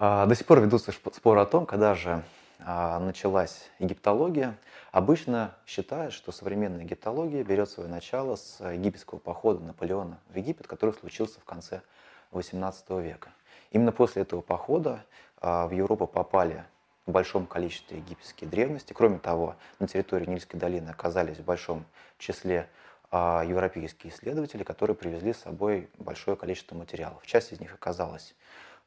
А, 0.00 0.26
до 0.26 0.36
сих 0.36 0.46
пор 0.46 0.60
ведутся 0.60 0.92
споры 0.92 1.40
о 1.40 1.44
том, 1.44 1.66
когда 1.66 1.96
же 1.96 2.22
а, 2.60 3.00
началась 3.00 3.68
египтология. 3.80 4.56
Обычно 4.92 5.56
считают, 5.66 6.14
что 6.14 6.30
современная 6.30 6.84
египтология 6.84 7.42
берет 7.42 7.68
свое 7.68 7.88
начало 7.88 8.36
с 8.36 8.60
египетского 8.60 9.18
похода 9.18 9.58
Наполеона 9.64 10.20
в 10.28 10.36
Египет, 10.36 10.68
который 10.68 10.94
случился 10.94 11.40
в 11.40 11.44
конце 11.44 11.82
XVIII 12.30 13.02
века. 13.02 13.30
Именно 13.72 13.90
после 13.90 14.22
этого 14.22 14.40
похода 14.40 15.04
а, 15.40 15.66
в 15.66 15.72
Европу 15.72 16.06
попали 16.06 16.64
в 17.06 17.10
большом 17.10 17.46
количестве 17.46 17.98
египетские 17.98 18.48
древности. 18.48 18.92
Кроме 18.92 19.18
того, 19.18 19.56
на 19.80 19.88
территории 19.88 20.26
Нильской 20.26 20.60
долины 20.60 20.90
оказались 20.90 21.38
в 21.38 21.44
большом 21.44 21.84
числе 22.18 22.68
европейские 23.10 24.12
исследователи, 24.12 24.64
которые 24.64 24.94
привезли 24.94 25.32
с 25.32 25.38
собой 25.38 25.88
большое 25.96 26.36
количество 26.36 26.76
материалов. 26.76 27.24
Часть 27.24 27.54
из 27.54 27.60
них 27.60 27.72
оказалась 27.72 28.34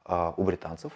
у 0.05 0.43
британцев 0.43 0.93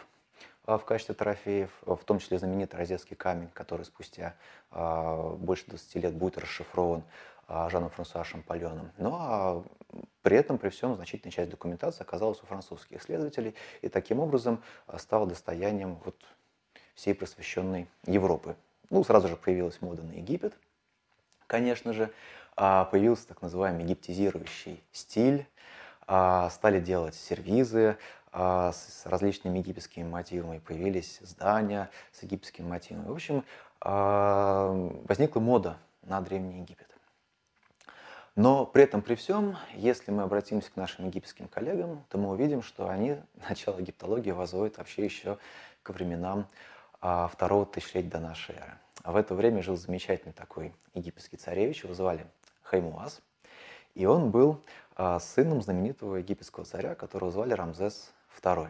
а, 0.66 0.78
в 0.78 0.86
качестве 0.86 1.14
трофеев, 1.14 1.70
в 1.86 2.04
том 2.06 2.20
числе 2.20 2.40
знаменитый 2.40 2.80
розетский 2.80 3.16
камень, 3.16 3.50
который 3.54 3.86
спустя 3.86 4.36
а, 4.72 5.36
больше 5.36 5.66
20 5.68 5.96
лет 5.96 6.14
будет 6.14 6.38
расшифрован 6.38 7.04
Жаном 7.48 7.92
Франсуа 7.92 8.24
Шампальоном. 8.24 8.92
Но 8.98 9.10
ну, 9.10 9.16
а 9.20 9.64
при 10.24 10.36
этом, 10.36 10.58
при 10.58 10.70
всем, 10.70 10.96
значительная 10.96 11.32
часть 11.32 11.52
документации 11.52 12.02
оказалась 12.02 12.42
у 12.42 12.48
французских 12.48 13.00
исследователей 13.00 13.54
и 13.84 13.88
таким 13.88 14.20
образом 14.20 14.64
стала 14.98 15.28
достоянием 15.28 16.00
вот 16.04 16.16
всей 16.96 17.14
просвещенной 17.14 17.88
Европы. 18.08 18.56
Ну, 18.90 19.04
сразу 19.04 19.28
же 19.28 19.36
появилась 19.36 19.80
мода 19.80 20.02
на 20.02 20.14
Египет, 20.14 20.56
конечно 21.46 21.94
же, 21.94 22.12
появился 22.56 23.28
так 23.28 23.44
называемый 23.44 23.84
египтизирующий 23.84 24.82
стиль, 24.92 25.46
стали 26.06 26.80
делать 26.80 27.14
сервизы, 27.14 27.98
а, 28.38 28.74
с 28.74 29.06
различными 29.06 29.60
египетскими 29.60 30.06
мотивами, 30.06 30.60
появились 30.60 31.20
здания 31.22 31.90
с 32.12 32.22
египетскими 32.22 32.68
мотивами. 32.68 33.08
В 33.08 33.14
общем, 33.14 33.46
а, 33.80 34.74
возникла 35.08 35.40
мода 35.40 35.78
на 36.02 36.20
Древний 36.20 36.60
Египет. 36.60 36.90
Но 38.36 38.66
при 38.66 38.84
этом, 38.84 39.02
при 39.02 39.16
всем, 39.16 39.56
если 39.74 40.12
мы 40.12 40.24
обратимся 40.24 40.70
к 40.70 40.76
нашим 40.76 41.08
египетским 41.08 41.48
коллегам, 41.48 42.04
то 42.10 42.18
мы 42.18 42.30
увидим, 42.30 42.62
что 42.62 42.90
они 42.90 43.16
начало 43.50 43.80
египтологии 43.80 44.32
возводят 44.32 44.80
вообще 44.80 45.06
еще 45.06 45.38
к 45.82 45.92
временам 45.92 46.46
а, 47.00 47.30
второго 47.30 47.66
тысячелетия 47.66 48.10
до 48.10 48.20
нашей 48.20 48.56
эры. 48.56 48.78
А 49.04 49.14
в 49.14 49.16
это 49.16 49.34
время 49.34 49.64
жил 49.64 49.78
замечательный 49.78 50.34
такой 50.34 50.76
египетский 50.94 51.38
царевич, 51.38 51.86
его 51.86 51.94
звали 51.94 52.28
Хаймуаз, 52.64 53.22
и 53.94 54.06
он 54.06 54.30
был 54.30 54.62
сыном 55.20 55.62
знаменитого 55.62 56.18
египетского 56.18 56.66
царя, 56.66 56.96
которого 56.96 57.32
звали 57.32 57.54
Рамзес 57.54 58.14
Второй. 58.36 58.68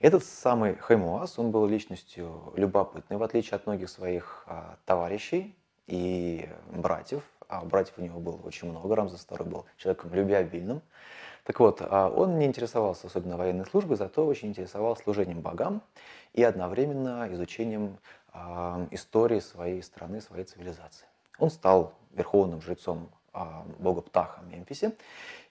Этот 0.00 0.22
самый 0.24 0.76
Хаймуаз, 0.76 1.38
он 1.38 1.50
был 1.50 1.66
личностью 1.66 2.52
любопытной, 2.56 3.16
в 3.16 3.22
отличие 3.22 3.56
от 3.56 3.66
многих 3.66 3.88
своих 3.88 4.44
а, 4.46 4.76
товарищей 4.84 5.56
и 5.86 6.46
братьев. 6.70 7.22
А 7.48 7.64
братьев 7.64 7.94
у 7.96 8.02
него 8.02 8.20
было 8.20 8.36
очень 8.36 8.68
много, 8.68 8.94
Рамзес 8.94 9.26
II 9.28 9.44
был 9.44 9.64
человеком 9.78 10.12
любвеобильным. 10.12 10.82
Так 11.44 11.58
вот, 11.60 11.80
а, 11.80 12.10
он 12.10 12.38
не 12.38 12.44
интересовался 12.44 13.06
особенно 13.06 13.38
военной 13.38 13.64
службой, 13.64 13.96
зато 13.96 14.26
очень 14.26 14.48
интересовался 14.48 15.04
служением 15.04 15.40
богам 15.40 15.80
и 16.34 16.42
одновременно 16.42 17.26
изучением 17.32 17.96
а, 18.34 18.86
истории 18.90 19.40
своей 19.40 19.82
страны, 19.82 20.20
своей 20.20 20.44
цивилизации. 20.44 21.06
Он 21.38 21.50
стал 21.50 21.94
верховным 22.12 22.60
жрецом 22.60 23.08
бога 23.78 24.00
Птаха 24.00 24.40
в 24.40 24.48
Мемфисе 24.48 24.96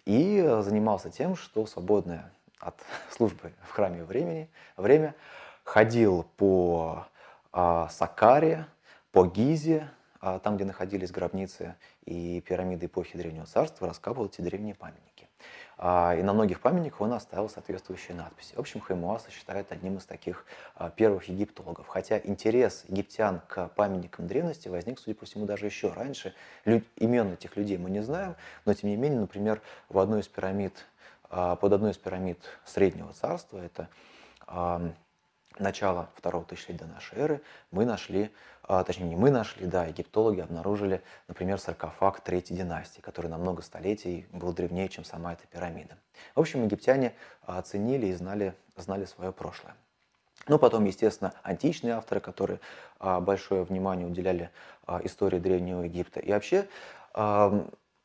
и 0.05 0.41
занимался 0.61 1.11
тем, 1.11 1.35
что 1.35 1.67
свободное 1.67 2.31
от 2.65 2.81
службы 3.11 3.53
в 3.63 3.71
храме 3.71 4.03
времени, 4.03 4.49
время, 4.75 5.15
ходил 5.63 6.23
по 6.37 7.05
а, 7.51 7.87
Сакаре, 7.89 8.65
по 9.11 9.25
Гизе, 9.25 9.89
а, 10.19 10.39
там, 10.39 10.55
где 10.55 10.65
находились 10.65 11.11
гробницы 11.11 11.75
и 12.05 12.41
пирамиды 12.41 12.87
эпохи 12.87 13.17
Древнего 13.17 13.45
Царства, 13.45 13.87
раскапывал 13.87 14.27
эти 14.27 14.41
древние 14.41 14.73
памятники. 14.73 15.29
А, 15.77 16.15
и 16.15 16.23
на 16.23 16.33
многих 16.33 16.61
памятниках 16.61 17.01
он 17.01 17.13
оставил 17.13 17.49
соответствующие 17.49 18.15
надписи. 18.15 18.55
В 18.55 18.59
общем, 18.59 18.79
Хаймуаса 18.79 19.29
считают 19.29 19.71
одним 19.71 19.97
из 19.97 20.05
таких 20.05 20.45
а, 20.75 20.89
первых 20.89 21.25
египтологов. 21.25 21.87
Хотя 21.87 22.17
интерес 22.17 22.85
египтян 22.87 23.41
к 23.47 23.67
памятникам 23.69 24.25
древности 24.25 24.69
возник, 24.69 24.99
судя 24.99 25.15
по 25.15 25.25
всему, 25.25 25.45
даже 25.45 25.65
еще 25.65 25.91
раньше. 25.91 26.33
Лю- 26.63 26.83
имен 26.95 27.33
этих 27.33 27.57
людей 27.57 27.77
мы 27.77 27.89
не 27.89 28.01
знаем, 28.01 28.35
но 28.65 28.73
тем 28.73 28.89
не 28.89 28.95
менее, 28.95 29.19
например, 29.19 29.61
в 29.89 29.99
одной 29.99 30.21
из 30.21 30.27
пирамид 30.27 30.85
под 31.59 31.73
одной 31.73 31.91
из 31.91 31.97
пирамид 31.97 32.39
Среднего 32.65 33.11
Царства, 33.11 33.59
это 33.59 33.89
начало 35.59 36.09
второго 36.15 36.45
тысячелетия 36.45 36.85
до 36.85 36.91
нашей 36.91 37.17
эры, 37.17 37.41
мы 37.71 37.85
нашли, 37.85 38.31
а, 38.63 38.83
точнее 38.83 39.07
не 39.07 39.15
мы 39.15 39.31
нашли, 39.31 39.65
да, 39.65 39.85
египтологи 39.85 40.41
обнаружили, 40.41 41.01
например, 41.27 41.59
саркофаг 41.59 42.21
третьей 42.21 42.57
династии, 42.57 43.01
который 43.01 43.27
на 43.27 43.37
много 43.37 43.61
столетий 43.61 44.27
был 44.31 44.53
древнее, 44.53 44.89
чем 44.89 45.03
сама 45.03 45.33
эта 45.33 45.47
пирамида. 45.47 45.97
В 46.35 46.39
общем, 46.39 46.63
египтяне 46.63 47.13
оценили 47.43 48.07
и 48.07 48.13
знали, 48.13 48.55
знали 48.75 49.05
свое 49.05 49.31
прошлое. 49.31 49.75
Ну, 50.47 50.59
потом, 50.59 50.85
естественно, 50.85 51.33
античные 51.43 51.93
авторы, 51.93 52.19
которые 52.19 52.59
а, 52.99 53.19
большое 53.19 53.63
внимание 53.63 54.07
уделяли 54.07 54.51
истории 55.03 55.39
Древнего 55.39 55.81
Египта. 55.81 56.19
И 56.19 56.31
вообще, 56.31 56.67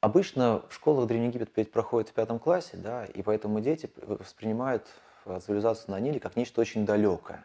Обычно 0.01 0.63
в 0.69 0.75
школах 0.75 1.07
Древний 1.07 1.29
Египет 1.29 1.71
проходит 1.71 2.09
в 2.09 2.13
пятом 2.15 2.39
классе, 2.39 2.79
да, 2.79 3.05
и 3.05 3.21
поэтому 3.23 3.61
дети 3.61 3.91
воспринимают 3.97 4.87
э, 5.27 5.39
цивилизацию 5.45 5.91
на 5.91 6.01
Ниле 6.01 6.19
как 6.19 6.37
нечто 6.37 6.63
очень 6.63 6.87
далекое. 6.87 7.45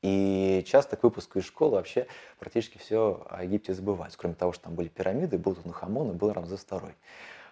И 0.00 0.64
часто 0.66 0.96
к 0.96 1.02
выпуску 1.02 1.38
из 1.38 1.44
школы 1.44 1.72
вообще 1.72 2.06
практически 2.38 2.78
все 2.78 3.24
о 3.28 3.44
Египте 3.44 3.74
забывают. 3.74 4.16
Кроме 4.16 4.34
того, 4.34 4.52
что 4.52 4.64
там 4.64 4.74
были 4.74 4.88
пирамиды, 4.88 5.38
был 5.38 5.54
Тутанхамон 5.54 6.10
и 6.10 6.14
был 6.14 6.32
Рамзес 6.32 6.66
II. 6.68 6.92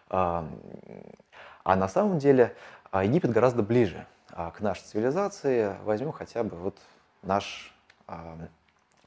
А 0.09 1.77
на 1.77 1.89
самом 1.89 2.19
деле 2.19 2.57
а, 2.91 3.05
Египет 3.05 3.31
гораздо 3.31 3.63
ближе 3.63 4.07
а, 4.31 4.51
к 4.51 4.61
нашей 4.61 4.83
цивилизации. 4.83 5.77
Возьмем 5.85 6.11
хотя 6.11 6.43
бы 6.43 6.57
вот 6.57 6.79
наш, 7.23 7.73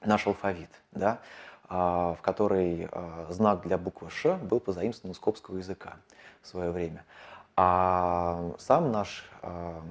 наш 0.02 0.28
алфавит. 0.28 0.70
Да? 0.92 1.20
А, 1.70 2.16
в 2.16 2.22
которой 2.22 2.90
а, 2.92 3.28
знак 3.30 3.62
для 3.62 3.78
буквы 3.78 4.10
«Ш» 4.10 4.36
был 4.36 4.60
позаимствован 4.60 5.14
из 5.14 5.18
скопского 5.18 5.58
языка 5.58 5.96
в 6.42 6.48
свое 6.48 6.72
время. 6.72 7.06
А 7.56 8.54
сам 8.60 8.92
наш 8.92 9.30
а, 9.42 9.82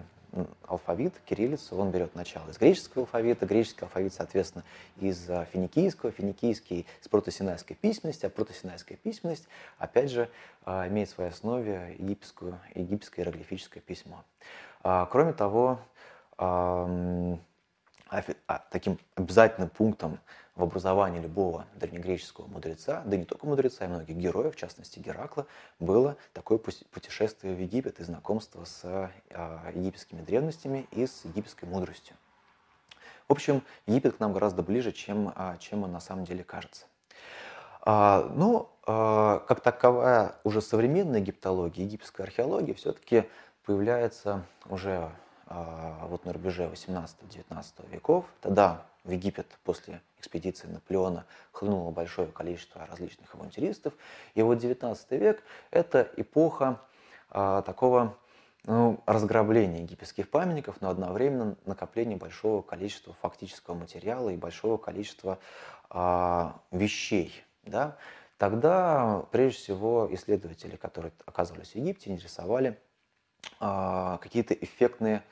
алфавит, 0.68 1.14
кириллица, 1.24 1.74
он 1.74 1.90
берет 1.90 2.14
начало 2.14 2.50
из 2.50 2.58
греческого 2.58 3.04
алфавита, 3.04 3.46
греческий 3.46 3.84
алфавит, 3.84 4.12
соответственно, 4.12 4.64
из 4.98 5.24
финикийского, 5.52 6.12
финикийский 6.12 6.86
из 7.00 7.08
протосинайской 7.08 7.74
письменности, 7.74 8.26
а 8.26 8.30
протосинайская 8.30 8.98
письменность, 8.98 9.48
опять 9.78 10.10
же, 10.10 10.28
имеет 10.66 11.08
в 11.08 11.12
своей 11.12 11.30
основе 11.30 11.96
египетскую, 11.98 12.58
египетское 12.74 13.24
иероглифическое 13.24 13.82
письмо. 13.82 14.24
Кроме 14.82 15.34
того, 15.34 15.78
таким 18.70 18.98
обязательным 19.16 19.68
пунктом 19.68 20.18
в 20.54 20.62
образовании 20.62 21.20
любого 21.20 21.66
древнегреческого 21.74 22.46
мудреца, 22.46 23.02
да 23.06 23.16
не 23.16 23.24
только 23.24 23.46
мудреца, 23.46 23.84
и 23.84 23.88
многих 23.88 24.16
героев, 24.16 24.54
в 24.54 24.58
частности 24.58 24.98
Геракла, 24.98 25.46
было 25.80 26.16
такое 26.34 26.58
путешествие 26.58 27.54
в 27.54 27.58
Египет 27.58 28.00
и 28.00 28.04
знакомство 28.04 28.64
с 28.64 28.80
а, 28.84 29.70
египетскими 29.74 30.20
древностями 30.20 30.86
и 30.90 31.06
с 31.06 31.24
египетской 31.24 31.64
мудростью. 31.64 32.16
В 33.28 33.32
общем, 33.32 33.62
Египет 33.86 34.16
к 34.16 34.20
нам 34.20 34.34
гораздо 34.34 34.62
ближе, 34.62 34.92
чем, 34.92 35.32
а, 35.34 35.56
чем 35.56 35.84
он 35.84 35.92
на 35.92 36.00
самом 36.00 36.24
деле 36.24 36.44
кажется. 36.44 36.86
А, 37.80 38.30
но 38.34 38.68
как 38.84 39.60
таковая 39.60 40.34
уже 40.42 40.60
современная 40.60 41.20
египтология, 41.20 41.84
египетская 41.84 42.26
археология 42.26 42.74
все-таки 42.74 43.28
появляется 43.64 44.44
уже 44.68 45.08
вот 45.46 46.24
на 46.24 46.32
рубеже 46.32 46.64
18-19 46.64 47.88
веков. 47.92 48.24
Тогда 48.40 48.82
в 49.04 49.10
Египет 49.10 49.46
после 49.64 50.00
экспедиции 50.18 50.68
Наполеона 50.68 51.26
хлынуло 51.50 51.90
большое 51.90 52.28
количество 52.28 52.86
различных 52.86 53.34
авантюристов. 53.34 53.94
И 54.34 54.42
вот 54.42 54.58
19 54.58 55.10
век– 55.12 55.42
это 55.70 56.08
эпоха 56.16 56.80
а, 57.30 57.62
такого 57.62 58.16
ну, 58.64 59.02
разграбления 59.06 59.82
египетских 59.82 60.30
памятников, 60.30 60.80
но 60.80 60.90
одновременно 60.90 61.56
накопления 61.64 62.16
большого 62.16 62.62
количества 62.62 63.14
фактического 63.20 63.74
материала 63.74 64.30
и 64.30 64.36
большого 64.36 64.76
количества 64.76 65.38
а, 65.90 66.60
вещей. 66.70 67.32
Да? 67.64 67.96
Тогда, 68.38 69.24
прежде 69.30 69.58
всего, 69.58 70.08
исследователи, 70.12 70.76
которые 70.76 71.12
оказывались 71.26 71.72
в 71.72 71.76
Египте, 71.76 72.10
интересовали 72.10 72.78
а, 73.58 74.18
какие-то 74.18 74.54
эффектные 74.54 75.22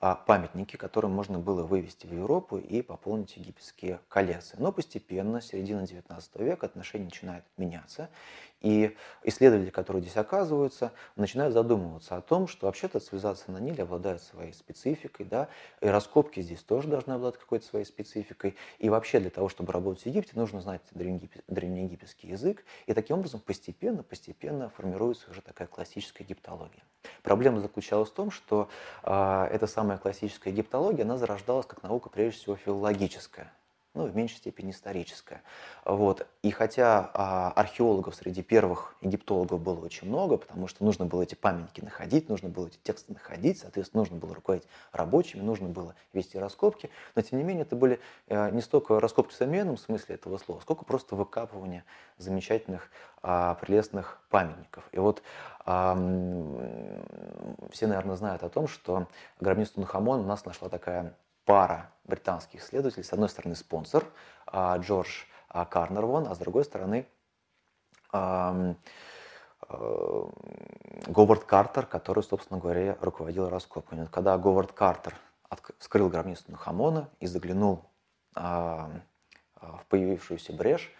памятники, 0.00 0.76
которые 0.76 1.10
можно 1.10 1.38
было 1.38 1.62
вывести 1.62 2.06
в 2.06 2.12
Европу 2.12 2.56
и 2.56 2.80
пополнить 2.80 3.36
египетские 3.36 4.00
коллекции. 4.08 4.56
Но 4.58 4.72
постепенно, 4.72 5.40
с 5.40 5.52
XIX 5.52 6.22
века, 6.42 6.66
отношения 6.66 7.04
начинают 7.04 7.44
меняться, 7.58 8.08
И 8.60 8.94
исследователи, 9.22 9.70
которые 9.70 10.02
здесь 10.02 10.16
оказываются, 10.16 10.92
начинают 11.16 11.54
задумываться 11.54 12.16
о 12.16 12.20
том, 12.20 12.46
что 12.46 12.66
вообще-то 12.66 13.00
цивилизация 13.00 13.52
на 13.52 13.58
Ниле 13.58 13.84
обладает 13.84 14.22
своей 14.22 14.52
спецификой, 14.52 15.26
да, 15.26 15.48
и 15.80 15.86
раскопки 15.86 16.40
здесь 16.40 16.62
тоже 16.62 16.88
должны 16.88 17.12
обладать 17.12 17.40
какой-то 17.40 17.64
своей 17.64 17.86
спецификой. 17.86 18.56
И 18.78 18.90
вообще 18.90 19.20
для 19.20 19.30
того, 19.30 19.48
чтобы 19.48 19.72
работать 19.72 20.02
в 20.02 20.06
Египте, 20.06 20.32
нужно 20.34 20.60
знать 20.60 20.82
древнеегипетский 20.92 22.30
язык. 22.30 22.64
И 22.86 22.92
таким 22.92 23.18
образом 23.18 23.40
постепенно, 23.40 24.02
постепенно 24.02 24.68
формируется 24.70 25.30
уже 25.30 25.40
такая 25.40 25.68
классическая 25.68 26.24
египтология. 26.24 26.82
Проблема 27.22 27.60
заключалась 27.60 28.10
в 28.10 28.14
том, 28.14 28.30
что 28.30 28.68
э, 29.02 29.48
эта 29.50 29.66
самая 29.66 29.96
классическая 29.96 30.50
египтология, 30.50 31.04
она 31.04 31.16
зарождалась 31.16 31.66
как 31.66 31.82
наука 31.82 32.10
прежде 32.10 32.38
всего 32.40 32.56
филологическая 32.56 33.52
ну, 33.94 34.06
в 34.06 34.14
меньшей 34.14 34.36
степени 34.36 34.70
историческая. 34.70 35.42
Вот. 35.84 36.26
И 36.42 36.50
хотя 36.50 37.10
а, 37.12 37.50
археологов 37.50 38.14
среди 38.14 38.42
первых 38.42 38.94
египтологов 39.00 39.60
было 39.60 39.84
очень 39.84 40.06
много, 40.06 40.36
потому 40.36 40.68
что 40.68 40.84
нужно 40.84 41.06
было 41.06 41.22
эти 41.22 41.34
памятники 41.34 41.80
находить, 41.80 42.28
нужно 42.28 42.48
было 42.48 42.68
эти 42.68 42.78
тексты 42.82 43.12
находить, 43.12 43.58
соответственно, 43.58 44.02
нужно 44.02 44.16
было 44.16 44.34
руководить 44.34 44.66
рабочими, 44.92 45.40
нужно 45.40 45.68
было 45.68 45.94
вести 46.12 46.38
раскопки, 46.38 46.88
но 47.16 47.22
тем 47.22 47.38
не 47.38 47.44
менее 47.44 47.62
это 47.62 47.74
были 47.74 47.98
а, 48.28 48.50
не 48.50 48.60
столько 48.60 49.00
раскопки 49.00 49.32
в 49.32 49.36
современном 49.36 49.76
смысле 49.76 50.14
этого 50.14 50.38
слова, 50.38 50.60
сколько 50.60 50.84
просто 50.84 51.16
выкапывание 51.16 51.84
замечательных, 52.16 52.90
а, 53.22 53.54
прелестных 53.54 54.20
памятников. 54.30 54.84
И 54.92 54.98
вот 54.98 55.22
а, 55.66 55.94
все, 57.72 57.86
наверное, 57.88 58.16
знают 58.16 58.44
о 58.44 58.48
том, 58.48 58.68
что 58.68 59.08
гробницу 59.40 59.74
Тунхамон 59.74 60.20
у 60.20 60.24
нас 60.24 60.44
нашла 60.44 60.68
такая 60.68 61.14
пара 61.50 61.90
британских 62.04 62.60
исследователей. 62.60 63.02
С 63.02 63.12
одной 63.12 63.28
стороны 63.28 63.56
спонсор 63.56 64.04
а, 64.46 64.78
Джордж 64.78 65.24
а, 65.48 65.64
Карнервон, 65.64 66.28
а 66.28 66.34
с 66.36 66.38
другой 66.38 66.64
стороны 66.64 67.08
а, 68.12 68.76
Говард 71.08 71.42
Картер, 71.42 71.86
который, 71.86 72.22
собственно 72.22 72.60
говоря, 72.60 72.96
руководил 73.00 73.48
раскопками. 73.48 74.06
Когда 74.12 74.38
Говард 74.38 74.70
Картер 74.70 75.16
вскрыл 75.78 76.08
гробницу 76.08 76.44
Нахамона 76.46 77.08
и 77.18 77.26
заглянул 77.26 77.84
в 78.34 79.02
появившуюся 79.88 80.52
брешь, 80.52 80.92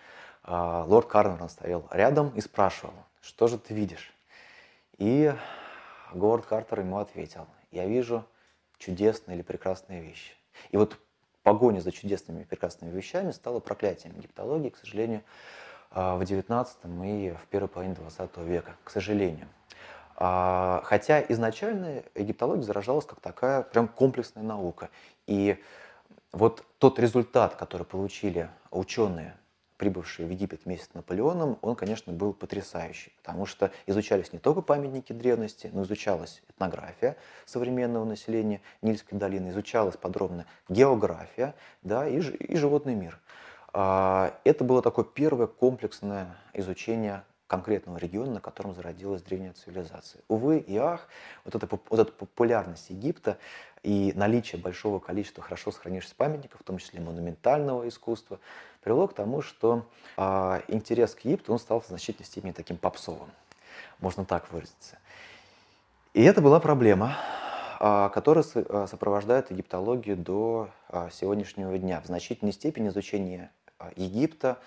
лорд 0.47 1.07
Карнер 1.07 1.49
стоял 1.49 1.87
рядом 1.93 2.31
и 2.31 2.41
спрашивал, 2.41 2.95
что 3.21 3.47
же 3.47 3.57
ты 3.57 3.73
видишь? 3.73 4.13
И 4.99 5.33
Говард 6.13 6.47
Картер 6.47 6.81
ему 6.81 6.99
ответил, 6.99 7.47
я 7.71 7.87
вижу 7.87 8.25
чудесные 8.79 9.37
или 9.37 9.43
прекрасные 9.43 10.01
вещи. 10.01 10.35
И 10.71 10.77
вот 10.77 10.99
погоня 11.43 11.81
за 11.81 11.93
чудесными 11.93 12.43
и 12.43 12.45
прекрасными 12.45 12.91
вещами 12.91 13.31
стала 13.31 13.61
проклятием 13.61 14.17
египтологии, 14.17 14.71
к 14.71 14.77
сожалению, 14.77 15.23
а, 15.91 16.17
в 16.17 16.23
XIX 16.23 16.67
и 17.07 17.33
в 17.33 17.47
первой 17.49 17.69
половине 17.69 17.95
XX 17.95 18.45
века, 18.45 18.77
к 18.85 18.91
сожалению. 18.91 19.49
А, 20.17 20.83
хотя 20.85 21.23
изначально 21.31 22.03
египтология 22.15 22.63
заражалась 22.63 23.07
как 23.07 23.21
такая 23.21 23.63
прям 23.63 23.89
комплексная 23.89 24.43
наука. 24.45 24.91
И 25.27 25.63
вот 26.33 26.65
тот 26.79 26.99
результат, 26.99 27.57
который 27.57 27.87
получили 27.87 28.51
ученые 28.71 29.35
прибывший 29.81 30.27
в 30.27 30.31
Египет 30.31 30.67
вместе 30.67 30.85
с 30.85 30.95
Наполеоном, 30.95 31.59
он, 31.63 31.75
конечно, 31.75 32.13
был 32.13 32.35
потрясающий, 32.35 33.13
потому 33.23 33.47
что 33.47 33.71
изучались 33.87 34.31
не 34.31 34.39
только 34.39 34.61
памятники 34.61 35.15
древности, 35.15 35.71
но 35.73 35.85
изучалась 35.85 36.43
этнография 36.51 37.17
современного 37.47 38.05
населения 38.05 38.61
Нильской 38.83 39.19
долины, 39.19 39.49
изучалась 39.49 39.97
подробно 39.97 40.45
география 40.69 41.55
да, 41.83 42.07
и, 42.07 42.21
и 42.21 42.57
животный 42.57 42.95
мир. 42.95 43.19
А, 43.73 44.39
это 44.45 44.65
было 44.65 44.83
такое 44.83 45.07
первое 45.07 45.47
комплексное 45.47 46.37
изучение 46.53 47.25
конкретного 47.51 47.99
региона, 47.99 48.35
на 48.35 48.41
котором 48.41 48.75
зародилась 48.75 49.23
древняя 49.23 49.53
цивилизация. 49.53 50.23
Увы 50.29 50.59
и 50.59 50.77
ах, 50.77 51.09
вот 51.45 51.57
эта, 51.57 51.67
вот 51.67 51.99
эта 51.99 52.13
популярность 52.13 52.91
Египта 52.91 53.39
и 53.83 54.13
наличие 54.15 54.63
большого 54.63 55.01
количества 55.01 55.43
хорошо 55.43 55.73
сохранившихся 55.73 56.15
памятников, 56.15 56.61
в 56.61 56.63
том 56.65 56.79
числе 56.79 57.01
монументального 57.01 57.89
искусства, 57.89 58.39
привело 58.83 59.09
к 59.09 59.15
тому, 59.15 59.43
что 59.43 59.85
э, 60.17 60.61
интерес 60.69 61.17
к 61.17 61.25
Египту 61.25 61.53
он 61.53 61.59
стал 61.59 61.81
в 61.81 61.89
значительной 61.89 62.27
степени 62.27 62.53
таким 62.53 62.77
попсовым, 62.77 63.31
можно 63.99 64.25
так 64.25 64.53
выразиться. 64.53 64.99
И 66.15 66.23
это 66.23 66.41
была 66.41 66.61
проблема, 66.61 67.17
э, 67.81 68.11
которая 68.15 68.45
э, 68.55 68.87
сопровождает 68.89 69.51
египтологию 69.51 70.17
до 70.17 70.71
сегодняшнего 71.11 71.77
дня. 71.79 72.01
В 72.01 72.07
значительной 72.07 72.53
степени 72.53 72.89
изучение 72.89 73.51
Египта 73.97 74.59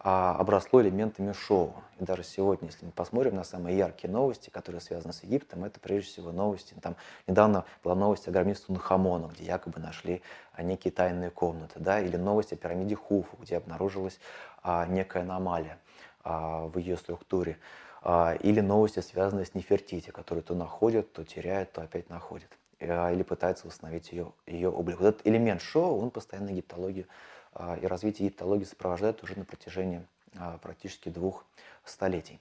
а, 0.00 0.36
обросло 0.38 0.80
элементами 0.80 1.32
шоу. 1.32 1.74
И 1.98 2.04
даже 2.04 2.22
сегодня, 2.22 2.68
если 2.68 2.86
мы 2.86 2.92
посмотрим 2.92 3.34
на 3.34 3.42
самые 3.42 3.76
яркие 3.76 4.12
новости, 4.12 4.48
которые 4.48 4.80
связаны 4.80 5.12
с 5.12 5.24
Египтом, 5.24 5.64
это 5.64 5.80
прежде 5.80 6.10
всего 6.10 6.30
новости. 6.30 6.74
Там 6.80 6.94
недавно 7.26 7.64
была 7.82 7.96
новость 7.96 8.28
о 8.28 8.30
гробнице 8.30 8.66
Тунхамона, 8.66 9.26
где 9.26 9.44
якобы 9.44 9.80
нашли 9.80 10.22
а, 10.52 10.62
некие 10.62 10.92
тайные 10.92 11.30
комнаты, 11.30 11.80
да, 11.80 12.00
или 12.00 12.16
новость 12.16 12.52
о 12.52 12.56
пирамиде 12.56 12.94
Хуфу, 12.94 13.36
где 13.40 13.56
обнаружилась 13.56 14.20
а, 14.62 14.86
некая 14.86 15.22
аномалия 15.22 15.78
а, 16.22 16.66
в 16.66 16.78
ее 16.78 16.96
структуре, 16.96 17.58
а, 18.02 18.34
или 18.34 18.60
новости, 18.60 19.00
связанные 19.00 19.46
с 19.46 19.54
Нефертити, 19.54 20.10
которые 20.10 20.42
то 20.42 20.54
находят, 20.54 21.12
то 21.12 21.24
теряют, 21.24 21.72
то 21.72 21.82
опять 21.82 22.08
находят, 22.08 22.48
а, 22.80 23.12
или 23.12 23.24
пытаются 23.24 23.66
восстановить 23.66 24.12
ее, 24.12 24.32
ее 24.46 24.70
облик. 24.70 25.00
Вот 25.00 25.08
этот 25.08 25.26
элемент 25.26 25.60
шоу, 25.60 26.00
он 26.00 26.10
постоянно 26.10 26.50
египтологию 26.50 27.06
а, 27.06 27.37
и 27.82 27.86
развитие 27.86 28.26
египтологии 28.26 28.64
сопровождает 28.64 29.22
уже 29.22 29.38
на 29.38 29.44
протяжении 29.44 30.06
а, 30.36 30.58
практически 30.58 31.08
двух 31.08 31.44
столетий. 31.84 32.40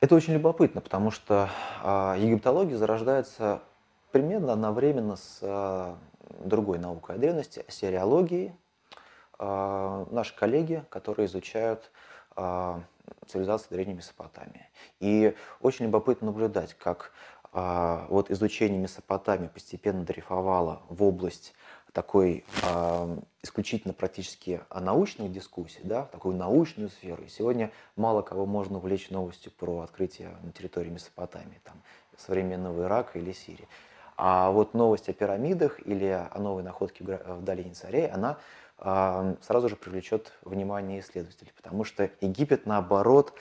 Это 0.00 0.14
очень 0.14 0.34
любопытно, 0.34 0.80
потому 0.80 1.10
что 1.10 1.48
а, 1.82 2.16
египтология 2.16 2.76
зарождается 2.76 3.62
примерно 4.12 4.52
одновременно 4.52 5.16
с 5.16 5.96
другой 6.40 6.78
наукой 6.78 7.16
о 7.16 7.18
древности, 7.18 7.64
сериологией. 7.68 8.54
Наши 9.38 10.34
коллеги, 10.34 10.84
которые 10.88 11.26
изучают 11.26 11.90
цивилизацию 12.34 13.68
Древней 13.70 13.94
Месопотамии. 13.94 14.66
И 14.98 15.36
очень 15.60 15.84
любопытно 15.84 16.26
наблюдать, 16.28 16.74
как 16.74 17.12
вот 17.52 18.30
изучение 18.30 18.78
Месопотамии 18.80 19.48
постепенно 19.48 20.04
дрейфовало 20.04 20.82
в 20.88 21.02
область 21.02 21.54
такой 21.98 22.44
э, 22.62 23.18
исключительно 23.42 23.92
практически 23.92 24.60
научной 24.72 25.28
дискуссии, 25.28 25.80
да, 25.82 26.04
в 26.04 26.10
такую 26.10 26.36
научную 26.36 26.90
сферу. 26.90 27.24
И 27.24 27.28
сегодня 27.28 27.72
мало 27.96 28.22
кого 28.22 28.46
можно 28.46 28.78
увлечь 28.78 29.10
новостью 29.10 29.50
про 29.50 29.80
открытие 29.80 30.28
на 30.44 30.52
территории 30.52 30.90
Месопотамии, 30.90 31.60
там, 31.64 31.74
современного 32.16 32.84
Ирака 32.84 33.18
или 33.18 33.32
Сирии. 33.32 33.66
А 34.16 34.52
вот 34.52 34.74
новость 34.74 35.08
о 35.08 35.12
пирамидах 35.12 35.84
или 35.84 36.06
о 36.06 36.38
новой 36.38 36.62
находке 36.62 37.02
в 37.02 37.42
долине 37.42 37.74
царей, 37.74 38.06
она 38.06 38.38
э, 38.78 39.34
сразу 39.42 39.68
же 39.68 39.74
привлечет 39.74 40.32
внимание 40.42 41.00
исследователей, 41.00 41.52
потому 41.56 41.82
что 41.82 42.08
Египет, 42.20 42.64
наоборот, 42.64 43.32
а, 43.32 43.38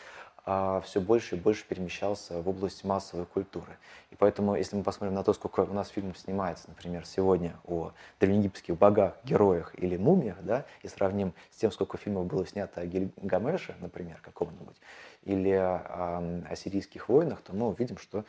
все 0.86 1.02
больше 1.02 1.36
и 1.36 1.40
больше 1.40 1.66
перемещался 1.66 2.42
в 2.42 2.48
область 2.48 2.84
массовой 2.86 3.26
культуры. 3.26 3.78
И 4.12 4.16
поэтому, 4.16 4.56
если 4.56 4.78
мы 4.78 4.84
посмотрим 4.84 5.14
на 5.14 5.24
то, 5.24 5.34
сколько 5.34 5.62
у 5.62 5.74
нас 5.74 5.90
фильмов 5.90 6.18
снимается, 6.18 6.70
например, 6.70 7.06
сегодня 7.06 7.60
о 7.66 7.92
древнеегипетских 8.22 8.78
богах, 8.78 9.18
героях 9.26 9.74
или 9.78 9.98
мумиях, 9.98 10.38
да, 10.42 10.66
и 10.84 10.88
сравним 10.88 11.34
с 11.52 11.58
тем, 11.58 11.72
сколько 11.72 11.98
фильмов 11.98 12.28
было 12.28 12.48
снято 12.48 12.82
о 12.82 12.86
Гильгамеше, 12.86 13.76
например, 13.82 14.20
каком-нибудь, 14.22 14.78
или 15.24 15.52
о, 15.52 16.42
о 16.50 16.56
сирийских 16.56 17.10
войнах, 17.10 17.42
то 17.42 17.54
мы 17.54 17.68
увидим, 17.68 17.98
что 17.98 18.24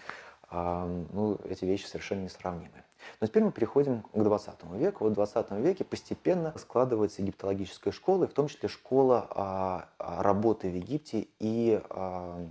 ну, 0.51 1.39
эти 1.49 1.65
вещи 1.65 1.87
совершенно 1.87 2.23
несравнимы. 2.23 2.83
Но 3.21 3.27
теперь 3.27 3.45
мы 3.45 3.53
переходим 3.53 4.03
к 4.03 4.23
20 4.23 4.65
веку. 4.75 5.05
Вот 5.05 5.13
в 5.13 5.15
20 5.15 5.51
веке 5.53 5.85
постепенно 5.85 6.53
складывается 6.57 7.23
египтологическая 7.23 7.93
школа, 7.93 8.27
в 8.27 8.33
том 8.33 8.49
числе 8.49 8.69
школа 8.69 9.27
а, 9.31 9.89
а, 9.99 10.23
работы 10.23 10.71
в 10.71 10.75
Египте, 10.75 11.29
и 11.39 11.81
а, 11.91 12.47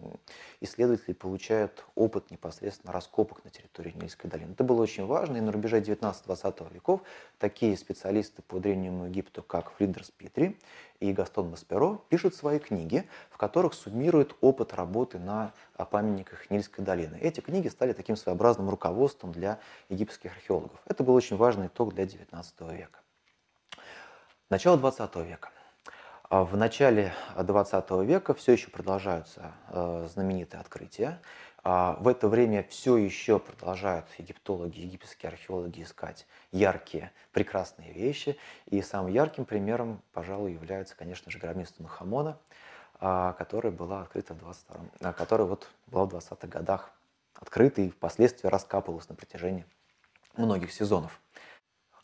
исследователи 0.61 1.13
получают 1.13 1.85
опыт 1.95 2.31
непосредственно 2.31 2.93
раскопок 2.93 3.43
на 3.43 3.49
территории 3.49 3.93
Нильской 3.95 4.29
долины. 4.29 4.51
Это 4.51 4.63
было 4.63 4.81
очень 4.81 5.05
важно, 5.05 5.37
и 5.37 5.41
на 5.41 5.51
рубеже 5.51 5.79
19-20 5.79 6.73
веков 6.73 7.01
такие 7.37 7.77
специалисты 7.77 8.41
по 8.41 8.59
Древнему 8.59 9.05
Египту, 9.05 9.43
как 9.43 9.71
Флидерс 9.71 10.11
Питри 10.11 10.57
и 10.99 11.13
Гастон 11.13 11.49
Масперо, 11.49 12.01
пишут 12.09 12.35
свои 12.35 12.59
книги, 12.59 13.07
в 13.29 13.37
которых 13.37 13.73
суммируют 13.73 14.35
опыт 14.41 14.73
работы 14.73 15.19
на 15.19 15.53
памятниках 15.91 16.49
Нильской 16.49 16.83
долины. 16.83 17.17
Эти 17.21 17.39
книги 17.39 17.67
стали 17.67 17.93
таким 17.93 18.15
своеобразным 18.15 18.69
руководством 18.69 19.31
для 19.31 19.59
египетских 19.89 20.31
археологов. 20.31 20.79
Это 20.85 21.03
был 21.03 21.13
очень 21.13 21.37
важный 21.37 21.67
итог 21.67 21.93
для 21.93 22.05
XIX 22.05 22.75
века. 22.75 22.99
Начало 24.49 24.77
XX 24.77 25.25
века. 25.25 25.49
А 26.29 26.43
в 26.43 26.57
начале 26.57 27.13
XX 27.35 28.05
века 28.05 28.33
все 28.33 28.51
еще 28.53 28.69
продолжаются 28.69 29.53
э, 29.69 30.07
знаменитые 30.13 30.59
открытия. 30.59 31.21
А 31.69 31.97
в 31.99 32.07
это 32.07 32.29
время 32.29 32.65
все 32.69 32.95
еще 32.95 33.39
продолжают 33.39 34.05
египтологи, 34.17 34.79
египетские 34.79 35.31
археологи 35.31 35.83
искать 35.83 36.25
яркие, 36.53 37.11
прекрасные 37.33 37.91
вещи. 37.91 38.37
И 38.67 38.81
самым 38.81 39.11
ярким 39.11 39.43
примером, 39.43 40.01
пожалуй, 40.13 40.53
является, 40.53 40.95
конечно 40.95 41.29
же, 41.29 41.39
гробница 41.39 41.73
Тунхамона, 41.73 42.39
которая 43.01 43.73
была 43.73 44.03
открыта 44.03 44.33
в 44.33 44.37
22 44.37 45.11
которая 45.11 45.45
вот 45.45 45.67
была 45.87 46.05
в 46.05 46.15
20-х 46.15 46.47
годах 46.47 46.89
открыта 47.35 47.81
и 47.81 47.89
впоследствии 47.89 48.47
раскапывалась 48.47 49.09
на 49.09 49.15
протяжении 49.15 49.65
многих 50.37 50.71
сезонов. 50.71 51.19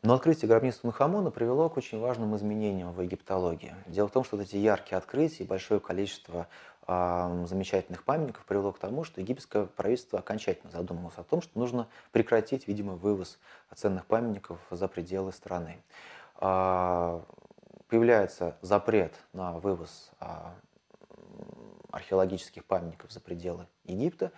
Но 0.02 0.16
открытие 0.16 0.50
гробницы 0.50 0.82
Тутанхамона 0.82 1.32
привело 1.32 1.70
к 1.70 1.78
очень 1.78 2.02
важным 2.02 2.36
изменениям 2.36 2.92
в 2.92 3.00
египтологии. 3.00 3.74
Дело 3.88 4.10
в 4.10 4.12
том, 4.12 4.26
что 4.26 4.36
вот 4.36 4.44
эти 4.44 4.58
яркие 4.58 4.98
открытия 4.98 5.46
и 5.46 5.48
большое 5.48 5.80
количество 5.80 6.50
замечательных 6.86 8.04
памятников 8.04 8.46
привело 8.46 8.74
к 8.74 8.80
тому, 8.80 9.04
что 9.04 9.22
египетское 9.22 9.66
правительство 9.66 10.20
окончательно 10.20 10.72
задумалось 10.72 11.18
о 11.18 11.24
том, 11.24 11.42
что 11.42 11.58
нужно 11.58 11.88
прекратить, 12.12 12.68
видимо, 12.68 12.96
вывоз 12.96 13.40
ценных 13.74 14.06
памятников 14.06 14.60
за 14.70 14.88
пределы 14.88 15.32
страны. 15.32 15.78
Э, 16.42 17.22
появляется 17.88 18.58
запрет 18.62 19.14
на 19.32 19.54
вывоз 19.60 20.12
э, 20.20 20.26
археологических 21.92 22.66
памятников 22.66 23.12
за 23.12 23.22
пределы 23.22 23.68
Египта, 23.86 24.32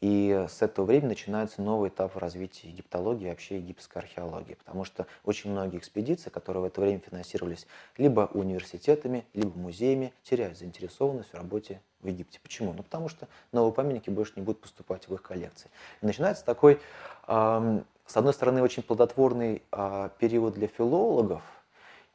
и 0.00 0.46
с 0.48 0.62
этого 0.62 0.84
времени 0.84 1.08
начинается 1.08 1.60
новый 1.60 1.88
этап 1.88 2.14
в 2.14 2.18
развитии 2.18 2.68
египтологии 2.68 3.26
и 3.26 3.30
вообще 3.30 3.56
египетской 3.56 3.98
археологии, 3.98 4.54
потому 4.54 4.84
что 4.84 5.08
очень 5.24 5.50
многие 5.50 5.78
экспедиции, 5.78 6.30
которые 6.30 6.62
в 6.62 6.66
это 6.66 6.80
время 6.80 7.00
финансировались 7.00 7.66
либо 7.96 8.30
университетами, 8.32 9.26
либо 9.34 9.58
музеями, 9.58 10.12
теряют 10.22 10.56
заинтересованность 10.56 11.30
в 11.30 11.34
работе 11.34 11.80
в 12.00 12.06
Египте. 12.06 12.38
Почему? 12.42 12.72
Ну, 12.72 12.82
потому 12.82 13.08
что 13.08 13.28
новые 13.52 13.72
памятники 13.72 14.10
больше 14.10 14.34
не 14.36 14.42
будут 14.42 14.60
поступать 14.60 15.08
в 15.08 15.14
их 15.14 15.22
коллекции. 15.22 15.70
И 16.02 16.06
начинается 16.06 16.44
такой, 16.44 16.80
э, 17.26 17.80
с 18.06 18.16
одной 18.16 18.32
стороны, 18.32 18.62
очень 18.62 18.82
плодотворный 18.82 19.62
э, 19.70 20.10
период 20.18 20.54
для 20.54 20.68
филологов 20.68 21.42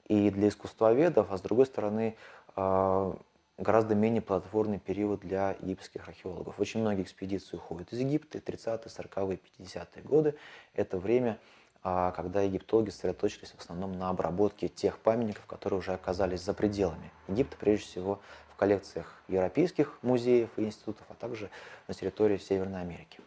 и 0.08 0.30
для 0.30 0.50
искусствоведов, 0.50 1.28
а 1.32 1.38
с 1.38 1.42
другой 1.42 1.66
стороны, 1.66 2.16
э, 2.56 3.14
гораздо 3.58 3.96
менее 3.96 4.22
плодотворный 4.22 4.80
период 4.80 5.22
для 5.22 5.56
египетских 5.62 6.08
археологов. 6.08 6.60
Очень 6.60 6.82
многие 6.82 7.04
экспедиции 7.04 7.58
уходят 7.58 7.92
из 7.94 8.00
Египта, 8.00 8.40
30-е, 8.40 8.88
40-е, 8.88 9.40
50-е 9.60 10.04
годы. 10.04 10.36
Это 10.74 10.98
время, 10.98 11.40
а, 11.84 12.12
когда 12.12 12.42
египтологи 12.42 12.90
сосредоточились 12.90 13.52
в 13.52 13.60
основном 13.60 13.92
на 13.94 14.10
обработке 14.10 14.68
тех 14.68 14.98
памятников, 15.00 15.46
которые 15.46 15.80
уже 15.80 15.94
оказались 15.94 16.42
за 16.42 16.54
пределами 16.54 17.12
Египта, 17.28 17.56
прежде 17.58 17.86
всего 17.86 18.20
в 18.54 18.56
коллекциях 18.56 19.22
европейских 19.28 19.98
музеев 20.02 20.50
и 20.58 20.64
институтов, 20.64 21.06
а 21.10 21.14
также 21.16 21.50
на 21.88 21.94
территории 21.94 22.38
Северной 22.38 22.82
Америки. 22.82 23.20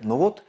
Но 0.00 0.16
вот 0.16 0.44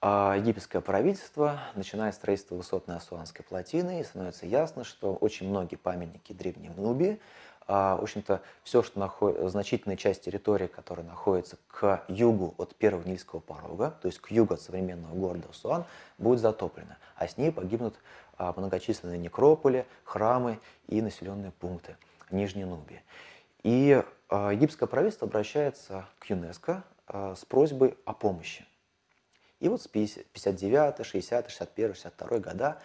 а, 0.00 0.36
египетское 0.36 0.82
правительство 0.82 1.60
начинает 1.74 2.14
строительство 2.14 2.56
высотной 2.56 2.96
Асуанской 2.96 3.44
плотины, 3.44 4.00
и 4.00 4.04
становится 4.04 4.46
ясно, 4.46 4.84
что 4.84 5.14
очень 5.14 5.48
многие 5.48 5.76
памятники 5.76 6.32
древней 6.32 6.70
Нубии 6.76 7.20
а, 7.66 7.96
в 7.96 8.02
общем-то, 8.02 8.42
все, 8.62 8.82
что 8.82 8.98
находится, 9.00 9.48
значительная 9.48 9.96
часть 9.96 10.22
территории, 10.22 10.66
которая 10.66 11.06
находится 11.06 11.56
к 11.68 12.04
югу 12.08 12.54
от 12.58 12.74
первого 12.74 13.06
Нильского 13.08 13.40
порога, 13.40 13.94
то 14.02 14.08
есть 14.08 14.20
к 14.20 14.30
югу 14.30 14.54
от 14.54 14.60
современного 14.60 15.14
города 15.14 15.48
Суан, 15.52 15.84
будет 16.18 16.40
затоплена, 16.40 16.98
а 17.16 17.26
с 17.26 17.38
ней 17.38 17.50
погибнут 17.50 17.94
а, 18.36 18.52
многочисленные 18.54 19.18
некрополи, 19.18 19.86
храмы 20.04 20.58
и 20.88 21.00
населенные 21.00 21.52
пункты 21.52 21.96
Нижней 22.30 22.64
Нубии. 22.64 23.02
И 23.64 24.00
а, 24.28 24.52
египетское 24.52 24.86
правительство 24.86 25.26
обращается 25.26 26.06
к 26.20 26.30
ЮНЕСКО 26.30 26.84
с 27.06 27.44
просьбой 27.44 27.98
о 28.06 28.14
помощи. 28.14 28.64
И 29.60 29.68
вот 29.68 29.82
с 29.82 29.88
59, 29.88 31.04
60, 31.04 31.50
61, 31.50 31.94
62 31.94 32.38
года 32.38 32.78